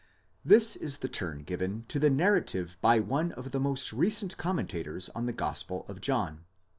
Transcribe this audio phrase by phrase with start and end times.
[0.43, 5.09] 'This is the turn given to the narrative by one of the most recent commentators
[5.09, 6.45] on the gospel of John.